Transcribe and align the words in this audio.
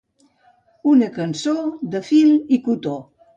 Una 0.91 1.09
cançó 1.17 1.53
de 1.97 2.03
fil 2.09 2.33
i 2.59 2.61
cotó. 2.71 2.97